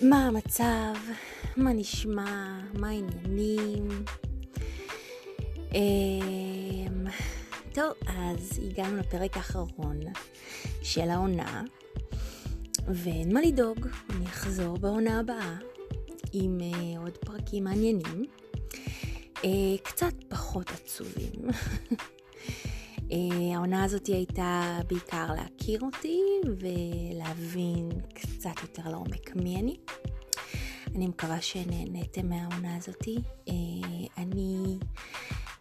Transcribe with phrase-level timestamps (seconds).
[0.00, 0.94] מה המצב?
[1.56, 2.60] מה נשמע?
[2.74, 3.88] מה העניינים?
[5.74, 7.06] אמ,
[7.72, 10.00] טוב, אז הגענו לפרק האחרון
[10.82, 11.62] של העונה,
[12.88, 15.56] ואין מה לדאוג, אני אחזור בעונה הבאה
[16.32, 18.24] עם uh, עוד פרקים מעניינים,
[19.36, 19.46] uh,
[19.82, 21.32] קצת פחות עצובים.
[23.10, 29.76] uh, העונה הזאת הייתה בעיקר להכיר אותי ולהבין קצת יותר לעומק מי אני.
[30.94, 33.16] אני מקווה שנהניתם מהעונה הזאתי.
[33.48, 33.52] Uh,
[34.18, 34.78] אני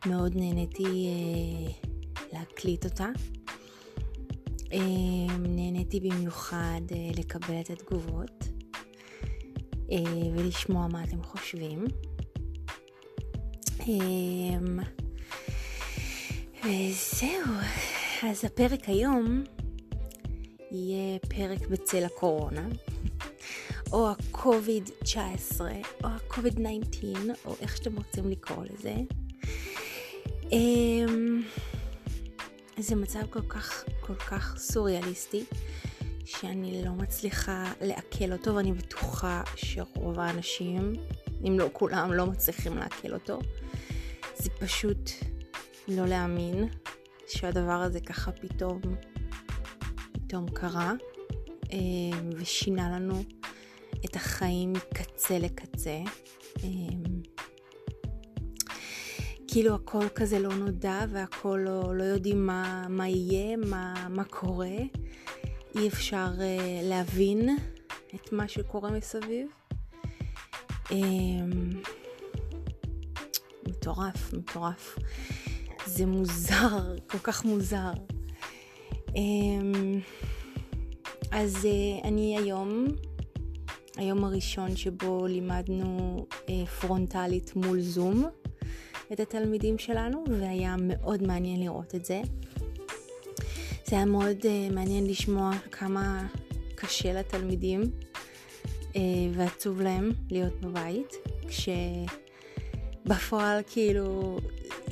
[0.05, 1.87] מאוד נהניתי uh,
[2.33, 3.07] להקליט אותה.
[5.39, 6.81] נהניתי במיוחד
[7.17, 8.47] לקבל את התגובות
[10.35, 11.85] ולשמוע מה אתם חושבים.
[16.65, 17.53] וזהו,
[18.23, 19.43] אז הפרק היום
[20.71, 22.67] יהיה פרק בצל הקורונה,
[23.91, 25.61] או ה-COVID-19,
[26.03, 27.03] או ה-COVID-19,
[27.45, 28.95] או איך שאתם רוצים לקרוא לזה.
[30.51, 31.43] אמ,
[32.77, 35.43] זה מצב כל כך, כל כך סוריאליסטי,
[36.25, 40.93] שאני לא מצליחה לעכל אותו, ואני בטוחה שרוב האנשים,
[41.47, 43.39] אם לא כולם, לא מצליחים לעכל אותו.
[44.37, 45.09] זה פשוט
[45.87, 46.67] לא להאמין
[47.27, 48.81] שהדבר הזה ככה פתאום,
[50.11, 50.93] פתאום קרה,
[51.71, 53.23] אמ, ושינה לנו
[54.05, 55.99] את החיים מקצה לקצה.
[56.63, 57.03] אמ,
[59.47, 64.77] כאילו הכל כזה לא נודע והכל לא, לא יודעים מה, מה יהיה, מה, מה קורה.
[65.75, 67.57] אי אפשר uh, להבין
[68.15, 69.47] את מה שקורה מסביב.
[73.67, 74.95] מטורף, מטורף.
[75.85, 77.91] זה מוזר, כל כך מוזר.
[79.07, 79.15] Um,
[81.31, 82.85] אז uh, אני היום,
[83.97, 86.49] היום הראשון שבו לימדנו uh,
[86.81, 88.25] פרונטלית מול זום.
[89.13, 92.21] את התלמידים שלנו, והיה מאוד מעניין לראות את זה.
[93.85, 96.27] זה היה מאוד uh, מעניין לשמוע כמה
[96.75, 97.81] קשה לתלמידים
[99.33, 101.13] ועצוב להם להיות בבית,
[103.05, 104.39] כשבפועל כאילו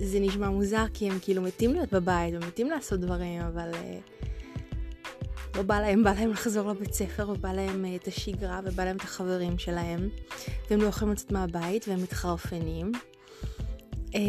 [0.02, 4.26] זה נשמע מוזר כי הם כאילו מתים להיות בבית ומתים לעשות דברים, אבל uh,
[5.56, 8.96] לא בא להם, בא להם לחזור לבית ספר ובא להם uh, את השגרה ובא להם
[8.96, 10.10] את החברים שלהם,
[10.70, 12.92] והם לא יכולים לצאת מהבית והם מתחרפנים.
[14.16, 14.20] אה,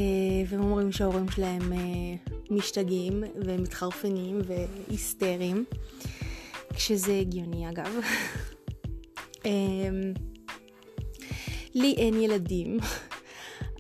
[0.49, 5.65] והם אומרים שההורים שלהם אה, משתגעים ומתחרפנים והיסטריים,
[6.75, 7.93] כשזה הגיוני אגב.
[9.45, 10.13] אמ,
[11.75, 12.79] לי אין ילדים,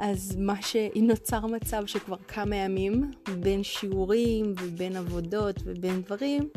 [0.00, 3.10] אז מה שנוצר מצב שכבר כמה ימים
[3.40, 6.48] בין שיעורים ובין עבודות ובין דברים,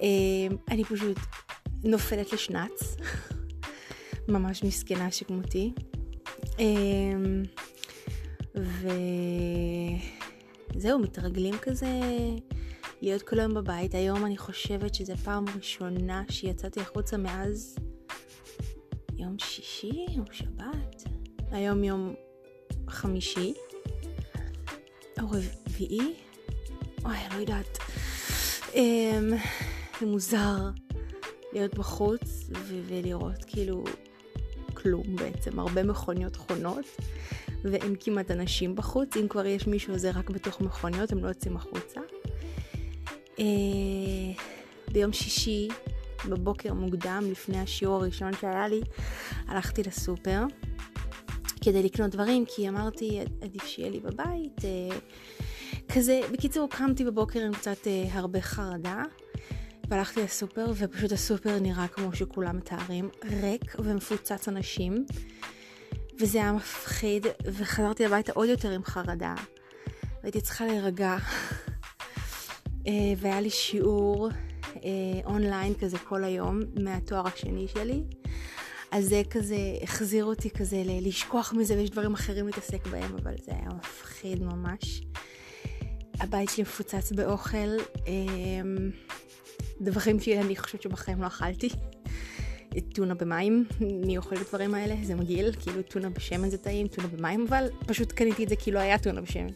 [0.00, 1.18] אמ, אני פשוט
[1.84, 2.96] נופלת לשנץ,
[4.28, 5.72] ממש מסכנה שכמותי.
[6.58, 7.42] אמ,
[10.74, 12.00] וזהו, מתרגלים כזה
[13.02, 13.94] להיות כל היום בבית.
[13.94, 17.76] היום אני חושבת שזו פעם ראשונה שיצאתי החוצה מאז
[19.16, 21.02] יום שישי או שבת.
[21.50, 22.14] היום יום
[22.88, 23.54] חמישי
[25.20, 26.14] או רביעי.
[27.04, 27.78] אוי, לא יודעת.
[28.74, 29.30] אמ,
[30.00, 30.70] זה מוזר
[31.52, 32.50] להיות בחוץ
[32.88, 33.84] ולראות כאילו
[34.74, 36.84] כלום בעצם, הרבה מכוניות חונות.
[37.64, 41.56] ואין כמעט אנשים בחוץ, אם כבר יש מישהו זה רק בתוך מכוניות, הם לא יוצאים
[41.56, 42.00] החוצה.
[43.38, 43.44] אה,
[44.92, 45.68] ביום שישי
[46.28, 48.80] בבוקר מוקדם, לפני השיעור הראשון שהיה לי,
[49.48, 50.40] הלכתי לסופר
[51.62, 54.64] כדי לקנות דברים, כי אמרתי, עדיף שיהיה לי בבית.
[54.64, 54.96] אה,
[55.94, 59.02] כזה, בקיצור, קמתי בבוקר עם קצת אה, הרבה חרדה,
[59.88, 63.08] והלכתי לסופר, ופשוט הסופר נראה כמו שכולם מתארים,
[63.42, 65.06] ריק ומפוצץ אנשים.
[66.20, 69.34] וזה היה מפחיד, וחזרתי הביתה עוד יותר עם חרדה.
[70.22, 71.16] והייתי צריכה להירגע.
[72.86, 74.28] אה, והיה לי שיעור
[75.24, 78.02] אונליין כזה כל היום מהתואר השני שלי.
[78.92, 83.52] אז זה כזה החזיר אותי כזה לשכוח מזה ויש דברים אחרים להתעסק בהם, אבל זה
[83.52, 85.02] היה מפחיד ממש.
[86.20, 88.12] הבית שלי מפוצץ באוכל, אה,
[89.80, 91.68] דברים שאני חושבת שבחיים לא אכלתי.
[92.94, 94.94] טונה במים, מי אוכל את הדברים האלה?
[95.02, 98.70] זה מגעיל, כאילו טונה בשמן זה טעים, טונה במים, אבל פשוט קניתי את זה כי
[98.70, 99.46] לא היה טונה בשמן.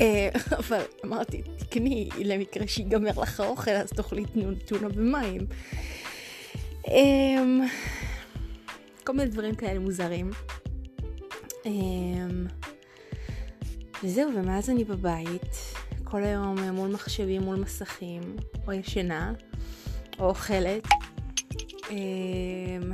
[0.00, 0.28] אה,
[0.58, 4.24] אבל אמרתי, תקני למקרה שיגמר לך האוכל, אז תאכלי
[4.66, 5.46] טונה במים.
[6.90, 7.60] אמ,
[9.04, 10.30] כל מיני דברים כאלה מוזרים.
[11.66, 12.46] אמ,
[14.04, 15.74] וזהו, ומאז אני בבית,
[16.04, 18.36] כל היום מול מחשבים, מול מסכים,
[18.66, 19.32] או ישנה,
[20.18, 20.86] או אוכלת.
[21.90, 22.92] אמ,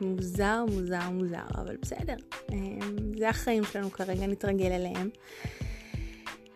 [0.00, 2.16] מוזר, מוזר, מוזר, אבל בסדר.
[2.52, 5.10] אמ, זה החיים שלנו כרגע, נתרגל אליהם.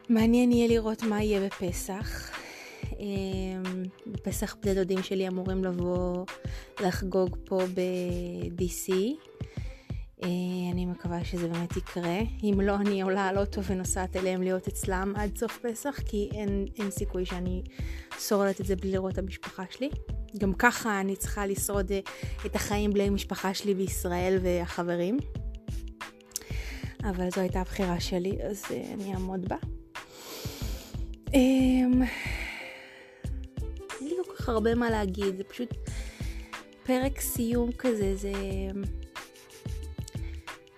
[0.08, 2.30] מעניין יהיה לראות מה יהיה בפסח.
[4.06, 6.24] בפסח בני דודים שלי אמורים לבוא
[6.80, 8.92] לחגוג פה ב-DC.
[10.72, 12.18] אני מקווה שזה באמת יקרה.
[12.42, 16.66] אם לא, אני עולה על אוטו ונוסעת אליהם להיות אצלם עד סוף פסח, כי אין,
[16.78, 17.62] אין סיכוי שאני
[18.20, 19.90] שורדת את זה בלי לראות את המשפחה שלי.
[20.38, 21.92] גם ככה אני צריכה לשרוד
[22.46, 25.18] את החיים בלי המשפחה שלי בישראל והחברים.
[27.04, 28.64] אבל זו הייתה הבחירה שלי, אז
[28.94, 29.56] אני אעמוד בה.
[34.46, 35.74] כך הרבה מה להגיד, זה פשוט
[36.82, 38.32] פרק סיום כזה, זה...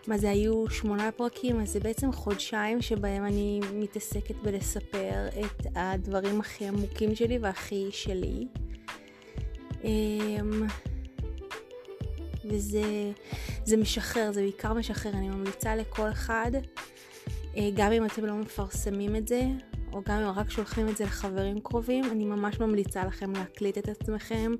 [0.06, 6.40] מה זה היו שמונה פרקים, אז זה בעצם חודשיים שבהם אני מתעסקת בלספר את הדברים
[6.40, 8.46] הכי עמוקים שלי והכי שלי.
[9.84, 10.66] אמ,
[12.44, 13.12] וזה
[13.64, 16.50] זה משחרר, זה בעיקר משחרר, אני ממליצה לכל אחד,
[17.56, 19.42] אה, גם אם אתם לא מפרסמים את זה,
[19.92, 23.88] או גם אם רק שולחים את זה לחברים קרובים, אני ממש ממליצה לכם להקליט את
[23.88, 24.52] עצמכם,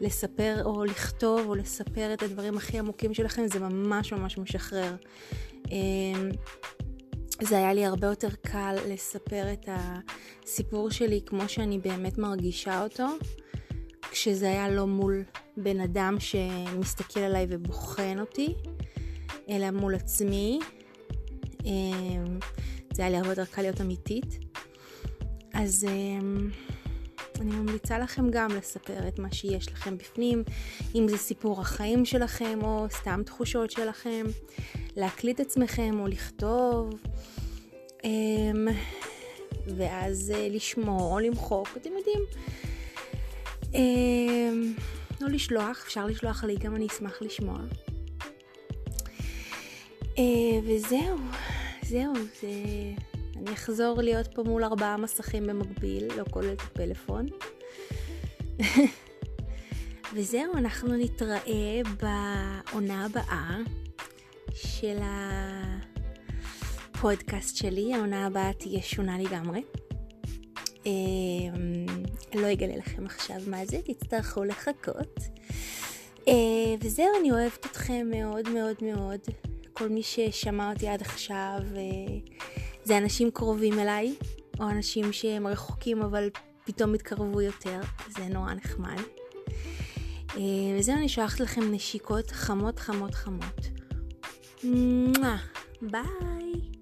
[0.00, 4.96] לספר או לכתוב או לספר את הדברים הכי עמוקים שלכם, זה ממש ממש משחרר.
[5.70, 6.30] אמ,
[7.42, 13.06] זה היה לי הרבה יותר קל לספר את הסיפור שלי כמו שאני באמת מרגישה אותו,
[14.10, 15.24] כשזה היה לא מול
[15.56, 18.54] בן אדם שמסתכל עליי ובוחן אותי,
[19.48, 20.58] אלא מול עצמי.
[21.64, 22.38] אמ,
[22.92, 24.38] זה היה לי הרבה יותר קל להיות אמיתית.
[25.58, 26.50] אז אמ,
[27.40, 30.42] אני ממליצה לכם גם לספר את מה שיש לכם בפנים,
[30.94, 34.26] אם זה סיפור החיים שלכם או סתם תחושות שלכם,
[34.96, 36.90] להקליט עצמכם או לכתוב,
[38.04, 38.68] אמ,
[39.76, 42.22] ואז אה, לשמור או למחוק, אתם יודעים.
[43.74, 44.74] אמ,
[45.20, 47.58] לא לשלוח, אפשר לשלוח לי, גם אני אשמח לשמוע.
[50.18, 51.18] אה, וזהו,
[51.82, 52.48] זהו, זה...
[53.38, 57.26] אני אחזור להיות פה מול ארבעה מסכים במקביל, לא כולל את הפלאפון.
[60.14, 63.58] וזהו, אנחנו נתראה בעונה הבאה
[64.54, 64.98] של
[66.94, 67.94] הפודקאסט שלי.
[67.94, 69.62] העונה הבאה תהיה שונה לגמרי.
[70.86, 71.86] אמ,
[72.34, 75.18] לא אגלה לכם עכשיו מה זה, תצטרכו לחכות.
[76.28, 79.20] אה, וזהו, אני אוהבת אתכם מאוד מאוד מאוד.
[79.72, 81.60] כל מי ששמע אותי עד עכשיו.
[82.88, 84.14] זה אנשים קרובים אליי,
[84.60, 86.30] או אנשים שהם רחוקים אבל
[86.64, 89.00] פתאום התקרבו יותר, זה נורא נחמד.
[90.36, 90.42] אה,
[90.78, 93.68] וזהו, אני שולחת לכם נשיקות חמות חמות חמות.
[95.82, 96.77] ביי!